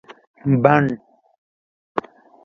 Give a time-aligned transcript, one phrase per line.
[0.63, 0.83] بڼ